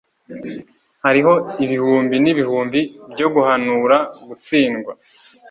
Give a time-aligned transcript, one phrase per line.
[1.05, 2.79] hariho ibihumbi n'ibihumbi
[3.13, 4.91] byo guhanura gutsindwa